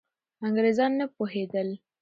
انګریزان 0.45 0.91
نه 0.99 1.05
پوهېدل. 1.15 1.69